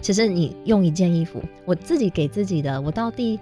[0.01, 3.39] 其实你用一件衣服，我自己给自己的，我到第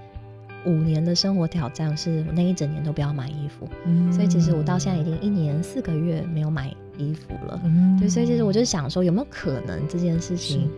[0.65, 3.69] 五年的生活挑战是，我那一整年都不要买衣服。
[3.85, 7.61] 嗯，所以其实我到现在已经一年四个月没有买衣服了。
[7.65, 10.71] 嗯，对，所以其实我就想说，有没有可能这件事情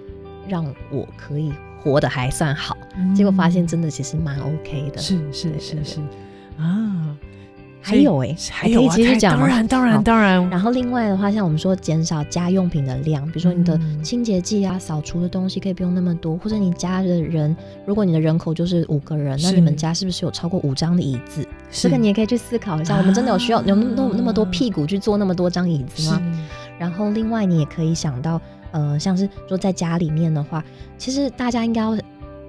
[0.49, 1.53] 让我可以。
[1.83, 4.99] 活得还算好，嗯，结果发现真的其实蛮 OK 的。
[4.99, 5.99] 是是是是
[6.59, 7.17] 啊，
[7.81, 9.47] 还有哎，还有啊，可以继续讲吗？
[9.47, 10.51] 当然当然当然。
[10.51, 21.47] 然后另外的话，像我们说减少家用品的量，比如说你的清洁剂啊、扫除的东西可以不用那么多，或者你家的人，如果你的人口就是五个人，那你们家是不是有超过五张的椅子？
[21.71, 22.97] 这个你也可以去思考一下。
[22.97, 26.21] 我们真的有需要有那么那么多屁股去坐那么多张椅子吗？
[26.79, 28.41] 然后另外你也可以想到。
[28.73, 30.65] 呃，像是说在家里面的话，
[30.97, 31.97] 其实大家应该要，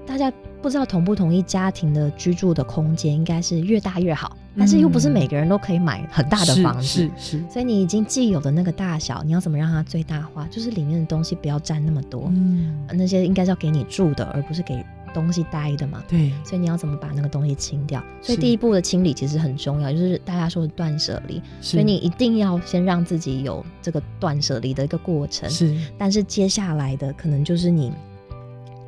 [0.06, 7.44] 大家不知道同不同意家庭的居住的空间应该是越大越好，嗯，但是又不是每个人都可以买很大的房子，是是，是。
[7.50, 10.48] 所以你已经既有的那个大小，你要怎么让它最大化？
[10.48, 14.84] 就是里面的东西不要占那么多，嗯，那些应该是要给你住的，而不是给。
[15.14, 18.02] 东西待的嘛，对，所以你要怎么把那个东西清掉？
[18.22, 21.42] 所以第一步的清理其实很重要，就是大家说的断舍离。
[21.60, 25.50] 所以你一定要先让自己有这个断舍离的一个过程。
[25.50, 27.92] 是，但是接下来的可能就是你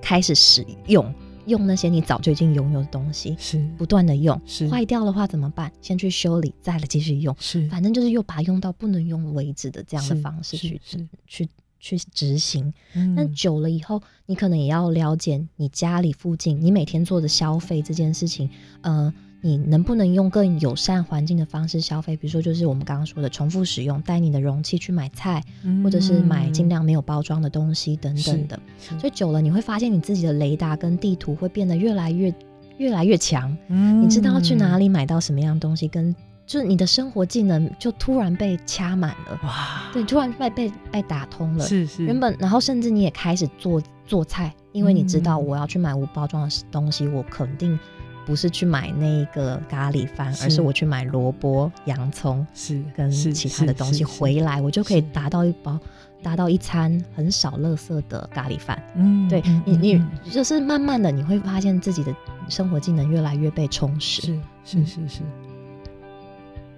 [0.01, 1.13] 开始使用，
[1.45, 4.39] 用那些你早就已经拥有的东西，是不断的用。
[4.45, 5.71] 是，坏掉的话怎么办？
[5.81, 7.35] 先去修理，再来继续用。
[7.39, 10.81] 是，反正就是又把它用到不能用为止的这样的方式去
[11.27, 11.49] 去。
[11.85, 12.73] 去执行，
[13.13, 19.13] 那久了以后，你可能也要了解你家里附近，你每天做的消费这件事情，呃，
[19.45, 22.15] 你能不能用更友善环境的方式消费？
[22.15, 25.43] 比如说，就是我们刚刚说的重复使用，带你的容器去买菜，
[25.83, 28.57] 或者是买尽量没有包装的东西等等的。
[28.97, 32.33] 所以久了，你会发现你自己的雷达跟地图会变得越来越
[32.77, 33.55] 越来越强。
[33.67, 36.15] 嗯，你知道去哪里买到什么样东西跟。
[36.45, 39.89] 就是你的生活技能就突然被掐满了，哇！
[39.93, 41.65] 对，突然被被被打通了。
[41.65, 42.03] 是是。
[42.03, 47.79] 原本，然后甚至你也开始做做菜，因为你知道我要去买无包装的东西，嗯，我肯定
[48.25, 55.79] 不是去买那个咖喱饭，而是我去买萝卜、洋葱，是跟其他的东西回来，我就可以达到一包，
[56.21, 58.81] 达到一餐很少垃圾的咖喱饭。
[58.95, 62.15] 嗯，对你，你就是慢慢的你会发现自己的
[62.49, 64.21] 生活技能越来越被充实。
[64.21, 65.21] 是是是是。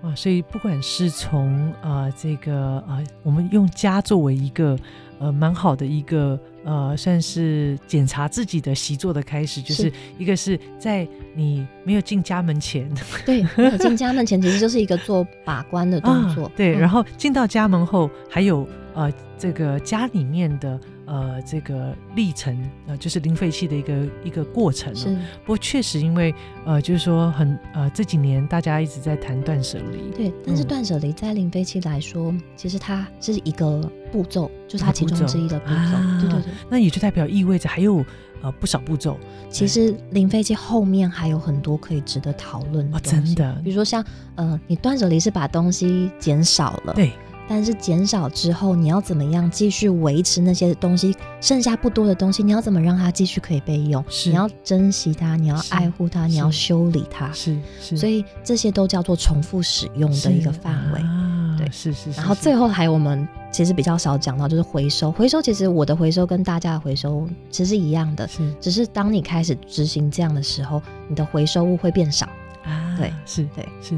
[0.01, 4.77] 啊，所以不管是从呃这个呃，我们用家作为一个
[5.19, 12.89] 呃蛮好的一个呃，算是检查自己的习作的开始，就是一个是在你没有进家门前，
[13.25, 20.79] 对，没有进家门前其实就是一个做把关的动作， 啊、对、嗯，然后进到家门后还有呃这个家里面的。
[21.05, 24.95] 呃，这个历程呃，就是零废弃的一个一个过程，哦。
[24.95, 25.05] 是，
[25.41, 26.33] 不过确实因为
[26.65, 30.11] 呃，就是说很呃，这几年大家一直在谈断舍离。
[30.15, 33.79] 对，但是断舍离在零废弃来说，嗯，其实它是一个
[34.11, 35.75] 步骤，就是它其中之一的步骤。
[35.75, 36.53] 啊，对对对。
[36.69, 38.03] 那也就代表意味着还有
[38.41, 39.17] 呃不少步骤。
[39.49, 43.53] 其实零废弃后面还有很多可以值得讨论的，哦，真的。
[43.63, 44.03] 比如说像
[44.35, 46.93] 呃，你断舍离是把东西减少了。
[46.93, 47.11] 对。
[47.47, 51.15] 但是减少之后，你要怎么样继续维持那些东西？
[51.39, 54.03] 剩下不多的东西，你要怎么让它继续可以被用？
[54.09, 57.31] 是，你要珍惜它，你要爱护它，你要修理它。
[57.31, 57.95] 是是。
[57.97, 60.99] 所以这些都叫做重复使用的一个范围。
[60.99, 62.19] 啊，对，是是，是。
[62.19, 65.11] 然后最后还有我们其实比较少讲到，就是回收。
[65.11, 68.53] 回收其实我的回收跟大家的回收其实是一样的，是。
[68.59, 72.27] 只是当你开始执行这样的时候，你的回收物会变少。
[72.63, 73.95] 啊，对，是对是。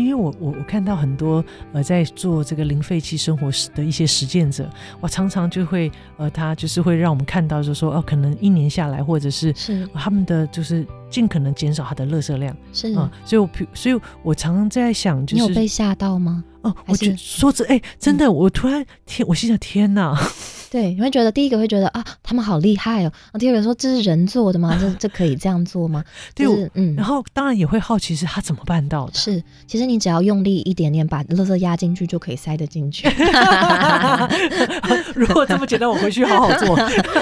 [0.00, 4.68] 因为我我我看到很多呃在做这个零废弃生活的一些实践者，
[5.00, 16.44] 我常常就会呃他就是会让我们看到就是说哦、呃、可能一年下来或者是是、呃、他们的就是尽可能减少他的垃圾量是啊、呃，所以我所以我常常在想就是你有被吓到吗？
[16.64, 20.18] 哦，我觉得说着哎真的、嗯、我突然天我心想天哪！
[20.70, 23.12] 对，你会觉得第一个会觉得啊，他们好厉害哦。
[23.38, 24.76] 第二个说，这是人做的吗？
[24.80, 26.02] 这这可以这样做吗？
[26.34, 26.96] 对，就是、嗯。
[26.96, 29.12] 然后当然也会好奇是他怎么办到的。
[29.14, 33.08] 是，其实你只要用力一点点，把垃圾压进去就可以塞得进去。
[35.14, 36.74] 如果这么简单，我回去好好做。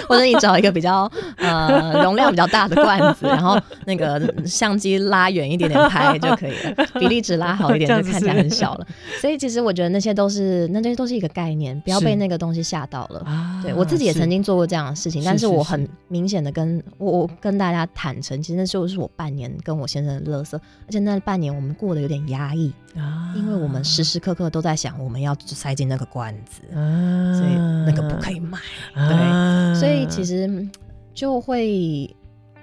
[0.08, 8.86] 或者你找一个比较呃容量比较大的罐子，然后那个相机拉远一点点拍就可以了，比例尺拉好一点就看起来很小了。
[9.20, 13.26] 所以其实我觉得那些都是那些都是一个概念，不要被那个东西吓到了。
[13.62, 27.54] 对，我自己也曾经做过这样的事情，但是我很明显的跟我我跟大家坦诚，其实那时候是我半年跟我先生的乐色，而且那半年我们过得有点压抑啊，因为我们时时刻刻都在想我们要塞进那个罐子，啊，所以
[27.86, 28.58] 那个不可以买，
[28.94, 30.68] 对，所以其实
[31.14, 32.08] 就会，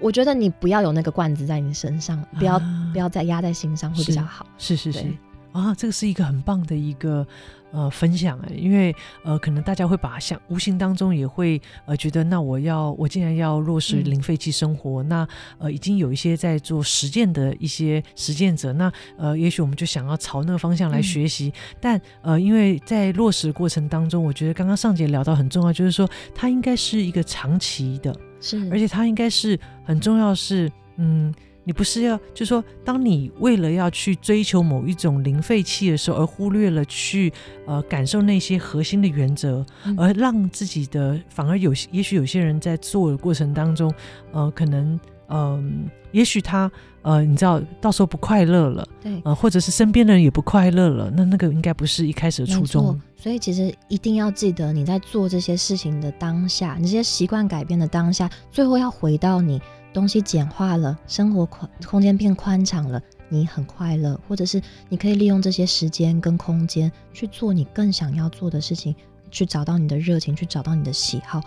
[0.00, 2.60] 我觉得你不要有那个罐子在你身上，不要
[2.92, 5.04] 不要再压在心上会比较好，是是是。
[5.52, 7.26] 啊，这个是一个很棒的一个
[7.72, 31.34] 呃分享哎，因为呃可能大家会把它想无形当中也会呃觉得，那我要我既然要落实零废弃生活，嗯、那呃已经有一些在做实践的一些实践者，那呃也许我们就想要朝那个方向来学习，嗯、但呃因为在落实过程当中，我觉得刚刚上节聊到很重要，就是说它应该是一个长期的，是，而且它应该是很重要是嗯。
[31.64, 37.32] 你不是要，就是说，当你为了要去追求某一种零废弃的时候，而忽略了去
[37.66, 43.92] 呃感受那些核心的原则，嗯、而让自己的反而有，也许有些人在做的过程当中，
[44.32, 45.64] 呃，可能嗯、呃，
[46.12, 46.70] 也许他
[47.02, 52.98] 呃，你知道，到时候不快乐了，对，呃，或者是身边的人也不快乐了，那那个应该不是一开始的初衷。
[53.16, 59.60] 所以其实一定要记得，你在做这些事情的当下，你这些习惯改变的当下，最后要回到你。
[59.92, 68.94] 东西简化了，生活宽空间变宽敞了，你很快乐，或者是你可以利用这些时间跟空间去做你更想要做的事情，
[69.30, 71.40] 去找到你的热情，去找到你的喜好，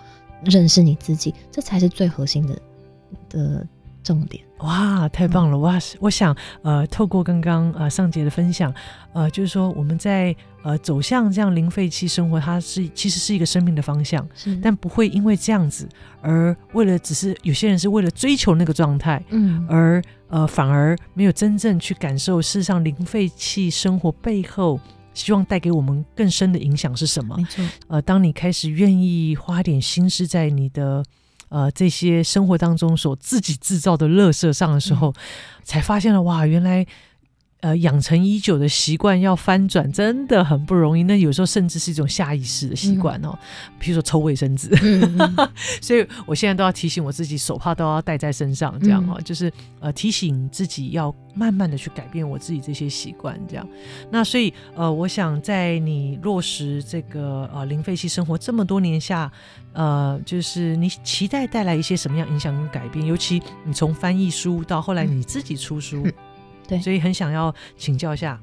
[0.44, 2.58] 认识你自己，这才是最核心的
[3.30, 3.68] 的
[4.04, 4.44] 重点。
[4.60, 5.58] 哇，太棒了！
[5.60, 8.74] 哇，我想呃，透过刚刚呃上节的分享，
[9.14, 14.28] 呃，就是说我们在呃走向这样零废弃生活，它是其实是一个生命的方向，
[14.62, 15.88] 但不会因为这样子
[16.22, 24.80] 而为了只是有些人是为了追求那个状态，嗯，而呃反而没有真正去感受，事实上零废弃生活背后
[25.14, 27.36] 希望带给我们更深的影响是什么？
[27.38, 31.04] 没错，呃，当你开始愿意花点心思在你的。
[31.50, 35.14] 呃，这些生活当中所自己制造的乐色上的时候，嗯、
[35.64, 36.84] 才发现了哇，原来
[37.64, 41.04] 呃养成已久的习惯要翻转真的很不容易。
[41.04, 43.34] 那有时候甚至是一种下意识的习惯哦，
[43.80, 44.70] 比、嗯、如说抽卫生纸。
[44.82, 45.18] 嗯、
[45.82, 53.68] 所以我现在都要提醒我自己，手帕都要带在身上，这样哦，嗯、就是呃提醒自己要慢慢的去改变我自己这些习惯，这样。
[54.12, 59.32] 那所以呃，我想在你落实这个呃零废弃生活这么多年下。
[59.76, 63.04] 呃，就是你期待带来一些什么样影响跟改变？
[63.08, 66.14] 尤其你从翻译书到后来你自己出书，嗯、
[66.68, 68.40] 对，所以很想要请教一下。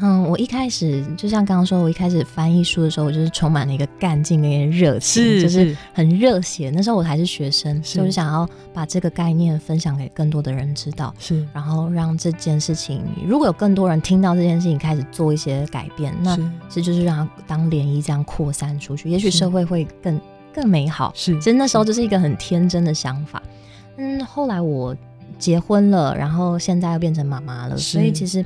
[0.00, 6.68] 嗯，我一开始就像刚刚说，我一开始翻译书的时候，我就是充满了一个干劲跟热情，是就是很热血。
[6.74, 16.36] 那时候我还是学生，是就是想要把这个概念分享给更多的人知道，是，然后让这件事情，如果有更多人听到这件事情，开始做一些改变，那
[16.68, 20.20] 是就是让它当涟漪这样扩散出去，也许社会会更
[20.52, 21.12] 更美好。
[21.14, 23.40] 是，其实那时候就是一个很天真的想法。
[23.96, 24.92] 嗯，后来我
[25.38, 28.44] 结婚了，然后现在又变成妈妈了，所以其实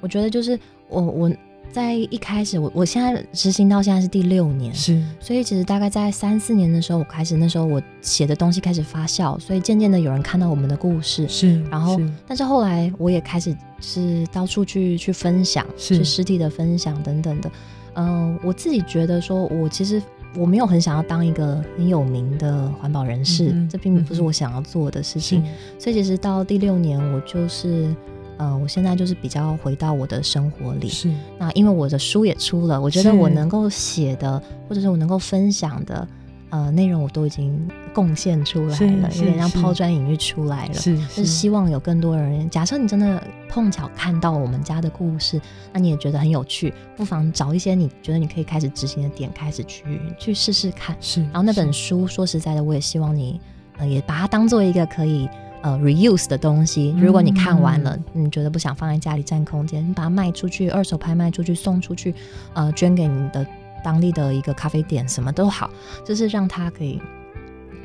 [0.00, 0.58] 我觉得就是。
[0.92, 1.30] 我我
[1.70, 12.10] 在一开始，我我现在执行到现在是第六年，是，所以其实大概在三四年的时候，我开始那时候我写的东西开始发酵，所以渐渐的有人看到我们的故事，是，然后是。
[12.26, 16.02] 但是后来我也开始是到处去去分享，是。
[16.04, 17.48] 实体的分享等等的，
[17.94, 20.02] 嗯、呃，我自己觉得说，我其实
[20.36, 25.42] 我没有很想要当一个很有名的环保人士，嗯、这并不是我想要做的事情，
[25.78, 27.94] 所以其实到第六年，我就是。
[28.42, 30.88] 嗯、呃，我现在就是比较回到我的生活里。
[30.88, 36.08] 是，那因为我的书也出了，我觉得我能够写的，或者是我能够分享的，
[36.50, 40.74] 呃，内容我都已经贡献出来了，有点像抛砖引玉出来了。
[40.74, 42.48] 是，是，就是希望有更多人。
[42.50, 45.40] 假设你真的碰巧看到我们家的故事，
[45.72, 49.84] 那你也觉得很有趣，不妨找一些你觉得你可以开始执行的点，开始去
[50.18, 50.96] 去试试看。
[51.00, 53.40] 是，然后那本书，说实在的，我也希望你，
[53.78, 55.28] 呃，也把它当做一个可以。
[55.62, 62.14] 呃，reuse 的东西，如果你看完了，你、嗯、觉得不想放在家里占空间，你把它卖出去，二手拍卖出去，送出去，
[62.54, 63.46] 呃，捐给你的
[63.80, 65.70] 当地的一个咖啡店，什么都好，
[66.04, 67.00] 就是让它可以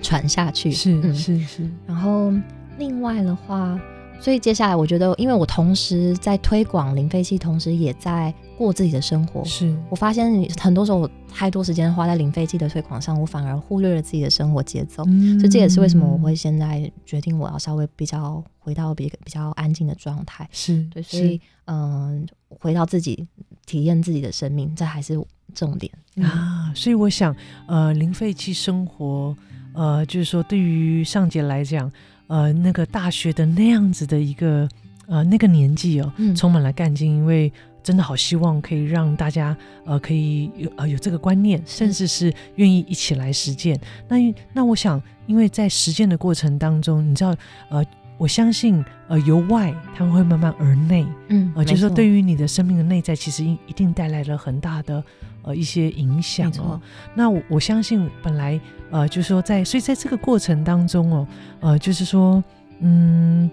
[0.01, 0.71] 传下去。
[0.71, 1.69] 是、嗯、是是。
[1.87, 2.31] 然后
[2.77, 3.79] 另外的话，
[4.19, 8.33] 所以接下来我觉得，因为我同时在推广零废弃，同时也在。
[8.57, 23.27] 过自己的生活，是我发现很多时候我太多时间花在零废弃的推广上，我反而忽略了自己的生活节奏，嗯，所以这也是为什么我会现在决定我要稍微比较回到比比较安静的状态，是对，所以嗯、呃，回到自己
[23.65, 25.19] 体验自己的生命，这还是
[25.53, 26.71] 重点啊。
[26.75, 27.35] 所以我想，
[27.67, 29.35] 呃，零废弃生活，
[29.73, 31.91] 呃，就是说对于尚杰来讲，
[32.27, 34.67] 呃，那个大学的那样子的一个
[35.07, 37.51] 呃那个年纪哦，嗯、充满了干劲，因为。
[37.85, 43.79] 真的好希望可以让大家呃可以有呃有这个观念，甚至是愿意一起来实践。
[44.07, 44.15] 那
[44.53, 47.35] 那我想，因为在实践的过程当中，你知道
[47.69, 47.85] 呃，
[48.17, 55.03] 我相信呃由外他们会慢慢而内，嗯，呃，就是说对于你的生命的内在，其实一一定带来了很大的
[55.43, 56.79] 呃一些影响哦。
[57.13, 61.27] 那我我相信本来呃就是说在所以在这个过程当中哦
[61.59, 62.43] 呃就是说
[62.79, 63.49] 嗯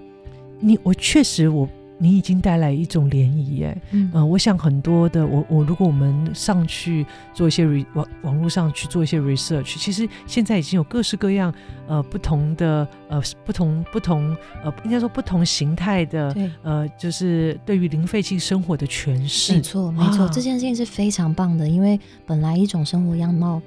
[0.60, 1.68] 你我确实我。
[2.02, 11.54] 你已经带来一种涟漪耶，嗯、呃，我想很多的我我如果我们上去做一些 re, 网网络上去做一些 research，其实现在已经有各式各样
[11.86, 16.34] 呃不同的呃不同不同呃应该说不同形态的
[16.64, 23.62] 呃就是对于零废弃生活的诠释，没错没错，这件事情是非常棒的，因为本来一种生活样貌。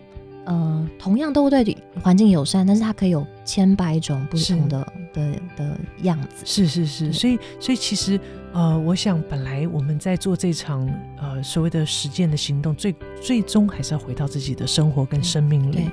[0.46, 6.44] 呃，同样都对环境友善，但是它可以有千百种不同的的的样子。
[6.46, 8.20] 是是是，所以所以其实
[8.54, 10.88] 呃，我想本来我们在做这场
[11.20, 15.92] 呃所谓的实践的行动，最最终还是要回到自己的生活跟生命里啊、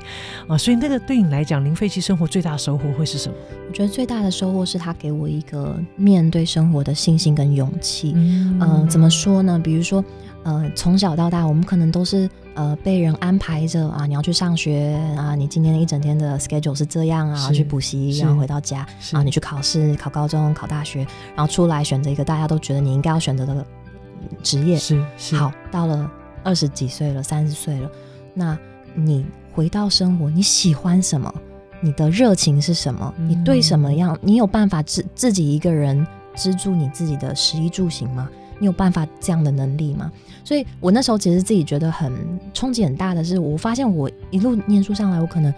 [0.51, 0.59] 呃。
[0.59, 3.35] 所以那个对你来讲，零废弃生活最大的收获会是什么？
[3.69, 8.13] 我觉得最大的收获是他给我一个面对生活的信心跟勇气。
[8.15, 9.59] 嗯、呃，怎么说呢？
[9.59, 10.05] 比如说
[10.43, 12.29] 呃，从小到大，我们可能都是。
[12.55, 21.01] 呃，被人安排着啊，你要去上学啊，你今天一整天的 schedule 是这样啊，去补习，然后回到家，然后你去考试，考高中，考大学，
[21.35, 23.67] 然后出来选择一个大家都觉得你应该要选择的
[24.43, 24.77] 职业。
[24.77, 26.11] 是，是好，到了
[26.43, 27.91] 二十几岁了，三十岁了，
[28.35, 28.59] 那
[28.95, 31.33] 你回到生活，你喜欢什么？
[31.81, 33.13] 你的热情是什么？
[33.19, 34.17] 嗯、你对什么样？
[34.21, 38.29] 你有办法自自己一个人资助你自己的食衣住行吗？
[38.59, 40.13] 你有办法这样的能力吗？
[40.45, 42.13] 所以我那时候其实自己觉得很
[42.53, 45.53] 冲击很大的是，我发现我一路念书上来，我可能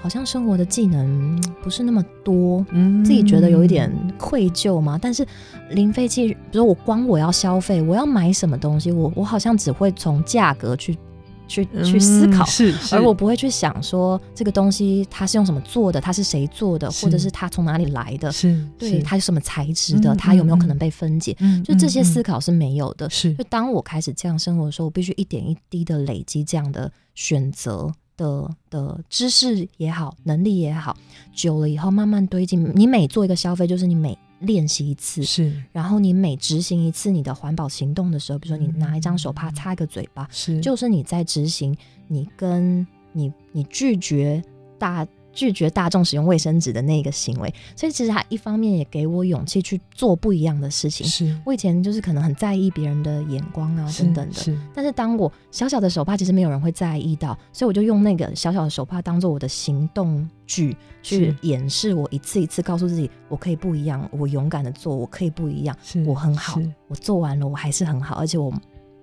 [0.00, 4.98] 好像生活的技能不是那么多，嗯，自己觉得有一点愧疚嘛。
[5.00, 5.26] 但是
[5.70, 10.96] 零废弃，比如我光我要消费，我要买什么东西，我我好像只会从价格去。
[11.46, 23.08] 去去思考，嗯、是，是，而我不会去想说这个东西它是用什么做的，它是谁做的，或者是它从哪里来的，是，对，它是什么材质的，嗯、它有没有可能被分解，嗯、就这些思考是没有的。
[23.10, 30.96] 是，就当我开始这样生活的时候，我必须一点一滴的累积这样的选择的的知识也好，能力也好，
[31.34, 32.56] 久了以后慢慢堆积。
[32.56, 34.16] 你每做一个消费，就是你每。
[34.40, 35.22] 练习一次。
[35.22, 41.76] 是，然后你每执行一次你的环保行动的时候，比如说你拿一张手帕擦一个嘴巴，是，就是你在执行，
[42.08, 44.42] 你跟你你拒绝
[44.78, 51.06] 大拒绝大众使用卫生纸的那个行为，所以其实他一方面也给我勇气去做不一样的事情。
[51.06, 54.58] 是我以前就是可能很在意别人的眼光啊等等的，是。
[54.74, 65.76] 但是当我小小的手帕其实没有人会在意到，所以我就用那个小小的手帕当做我的行动剧去掩饰我一次一次告诉自己我可以不一样，我勇敢的做，我可以不一样，
[66.06, 68.52] 我很好，我做完了我还是很好，而且我。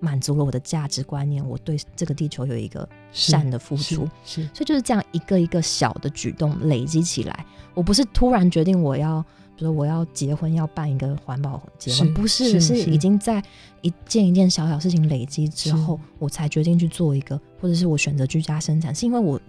[0.02, 7.46] 满足了我的价值观念，我对这个地球有一个善的付出，是，是，是，所以就是这样一个一个小的举动累积起来。
[7.76, 9.22] 我不是突然决定我要，
[9.56, 13.42] 比如说我要结婚要办一个环保结婚，不是，是，是已经在
[13.82, 19.40] 一件一件小小事情累积之后，我才决定去做一个，或者是我选择居家生产，是因为我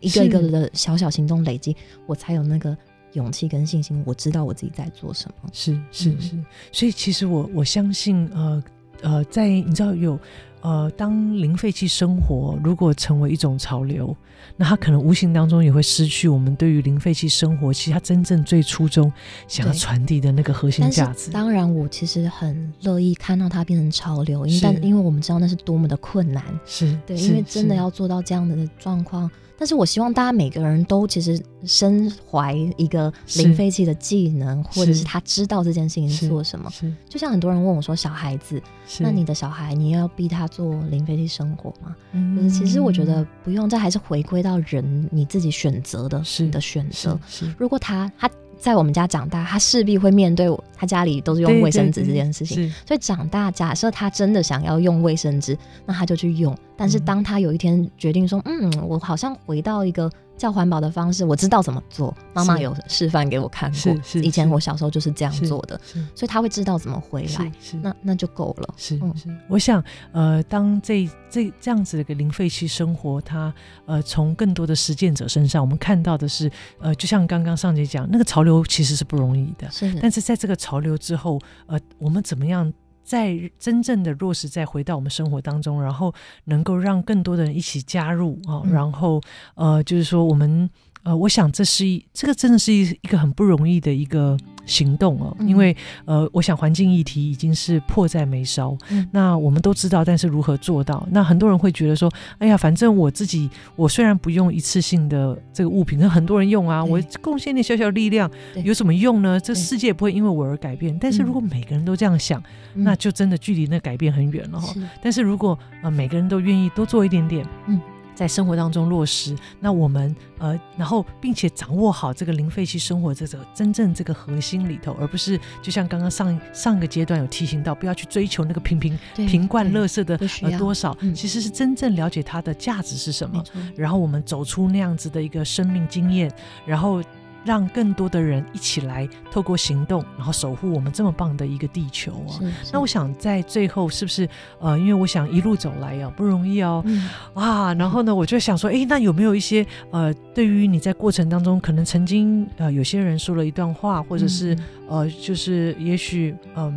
[0.00, 2.76] 一个一个的小小行动累积，我才有那个
[3.12, 5.48] 勇气跟信心，我知道我自己在做什么。
[5.52, 8.60] 是是是，是，所以其实我我相信呃。
[9.04, 10.18] 呃，在你知道有，
[10.64, 14.16] 呃，当零废弃生活如果成为一种潮流，
[14.56, 19.12] 那它可能无形当中也会失去我们对于零废弃生活其实它真正最初衷
[19.46, 21.30] 想要传递的那个核心价值。
[21.30, 29.30] 当然，我其实很乐意看到它变成潮流，因为但因为我们知道那是多么的困难，是对，因为真的要做到这样的状况。
[29.56, 36.68] 但是我希望大家每个人都其实身怀一个零废弃的技能，或者是他知道这件事情是做什么。
[37.08, 38.60] 就像很多人问我说：“小孩子，
[38.98, 47.18] 那你的小孩你要逼他做零废弃生活嘛？”嗯，就是其实我觉得不用，这还是回归到人你自己选择的，是的选择。
[47.28, 48.30] 是如果他他。
[48.56, 56.56] 在我们家长大，他势必会面对他家里都是用卫生纸这件事情，所以长大，假设他真的想要用卫生纸，那他就去用。
[56.74, 60.10] 但是当他有一天决定说，嗯，我好像回到一个。
[60.36, 62.14] 较环保的方式，我知道怎么做。
[62.32, 63.94] 妈妈有示范给我看过。
[64.20, 65.80] 以前我小时候就是这样做的，
[66.14, 68.74] 所以他会知道怎么回来，那那就够了。
[68.76, 69.28] 是是。
[69.48, 69.82] 我想，
[70.12, 73.52] 呃，当这这这样子的一个零废弃生活，它
[73.86, 79.92] 呃从更多的实践者身上，我们看到的是，呃，就像刚刚上节讲，那个潮流其实是不容易的，是。
[80.00, 82.72] 但是在这个潮流之后，呃，我们怎么样？
[83.04, 86.12] 在真正的落实，再回到我们生活当中，然后
[86.46, 89.20] 能够让更多的人一起加入啊，然后
[89.54, 90.68] 呃，就是说我们。
[91.04, 95.76] 呃，我想这是一，这个真的是一一个很不容易的一个行动哦，嗯、因为
[96.06, 101.06] 呃，我想环境议题已经是迫在眉梢，嗯、那我们都知道，但是如何做到？
[101.10, 108.30] 那很多人会觉得说，哎呀，反正我自己，我虽然不用一次性的这个物品，可很多人用啊，我贡献点小小力量，
[108.64, 109.38] 有什么用呢？
[109.38, 110.96] 这世界不会因为我而改变。
[110.98, 112.42] 但是如果每个人都这样想，
[112.72, 114.74] 那就真的距离那改变很远了哈。
[115.02, 117.78] 但是如果呃每个人都愿意多做一点点，嗯。
[118.14, 133.42] 在生活当中落实，那我们呃，然后并且掌握好这个零废弃生活这个真正这个核心里头，而不是就像刚刚上上个阶段有提醒到，不要去追求那个瓶瓶瓶罐垃圾的呃多少，嗯，其实是真正了解它的价值是什么，
[133.76, 136.32] 然后我们走出那样子的一个生命经验，
[136.66, 137.02] 然后。
[137.44, 142.40] 让更多的人一起来透过行动，然后守护我们这么棒的一个地球啊！
[142.72, 144.28] 那我想在最后是不是
[144.58, 156.74] 呃，因为我想一路走来啊，不容易哦，嗯、啊，然后呢，我就想说，哎，那有没有一些呃，对于你在过程当中，可能曾经呃，有些人说了一段话，或者是、嗯、呃，就是也许嗯、呃，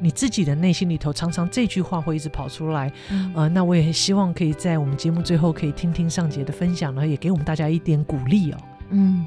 [0.00, 8.58] 你自己的内心里头常常这句话会一直跑出来，嗯、呃，那我也希望可以在我们节目最后可以听听上节的分享，然后也给我们大家一点鼓励哦，
[8.90, 9.26] 嗯。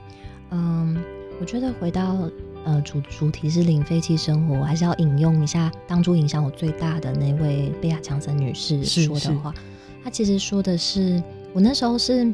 [0.52, 0.98] 嗯，
[1.40, 2.30] 我觉得回到
[2.66, 9.54] 呃主主题是零废弃生活，我还是要引用一下当初影响我最大的那位贝亚强森女士说的话。
[10.04, 11.22] 她其实说的是，
[11.54, 12.34] 我那时候是，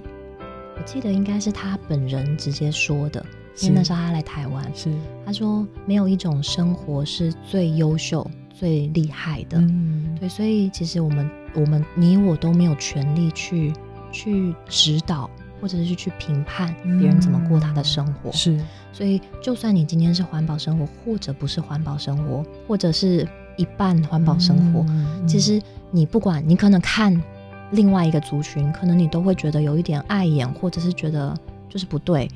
[0.77, 3.25] 我记得应该是她本人直接说的，
[3.61, 4.89] 因为那时候她来台湾，是
[5.25, 9.57] 她说没有一种生活是最优秀、最厉害的。
[9.57, 13.73] 嗯，对，所以其实我们我们你我都没有权利去
[14.11, 15.29] 去指导。
[15.65, 18.61] 或者是去评判别人怎么过他的生活，嗯、是，
[18.93, 25.59] 所以就算你今天是环保生活，或者不是环保生活，或者是一半环保生活，嗯、其实
[25.89, 27.19] 你不管你可能看
[27.71, 31.35] 另外一个族群，可能你都会觉得有一点碍眼，或者是觉得
[31.67, 32.29] 就是不对，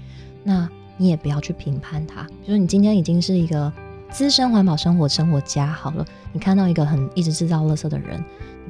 [0.44, 0.68] 那
[0.98, 2.24] 你也不要去评判他。
[2.44, 3.72] 比如你今天已经是一个
[4.10, 6.04] 资深环保生活生活家好了，
[6.34, 8.24] 你看到一个很一直制造垃圾的人。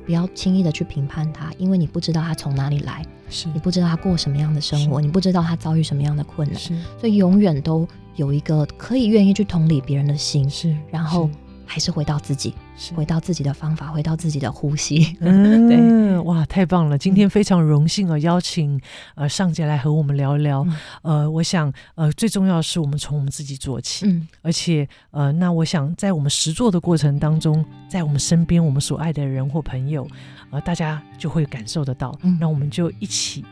[0.06, 3.48] 不要轻易的去评判他，因为你不知道他从哪里来，是。
[3.54, 6.62] 你不知道他过什么样的生活，你不知道他遭遇什么样的困难，
[7.00, 11.30] 所以永远都有一个可以愿意去同理别人的心，是然后。
[11.72, 12.56] 还是回到自己，
[12.96, 15.16] 回到自己的方法，回到自己的呼吸。
[15.20, 16.98] 嗯， 对，哇，太棒了！
[16.98, 18.80] 今天非常荣幸啊，邀请
[19.16, 20.66] 呃上节来和我们聊一聊。
[21.04, 30.08] 嗯、呃，我想呃最重要的是我们从我们自己做起，嗯，而且呃那我想在我们实做的过程当中，在我们身边我们所爱的人或朋友，
[30.50, 32.18] 呃大家就会感受得到。
[32.24, 33.44] 嗯，那我们就一起。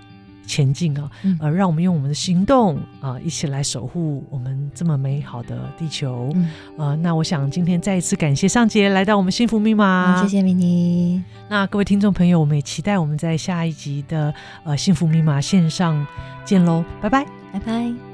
[0.48, 6.32] 前进啊，嗯、呃，让我们用我们的行动啊、呃，一起来守护我们这么美好的地球。
[6.34, 11.22] 嗯、呃，那我想今天再一次感谢尚杰来到我们幸福密码，谢谢 Mini。
[11.50, 14.34] 那各位听众朋友，我们也期待我们在下一集的
[14.64, 16.08] 呃幸福密码线上
[16.46, 18.07] 见喽，拜拜，拜拜。